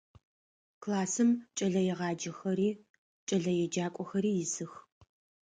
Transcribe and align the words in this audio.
Классым 0.81 1.29
кӏэлэегъаджэхэри 1.57 2.69
кӏэлэеджакӏохэри 3.27 4.31
исых. 4.43 4.73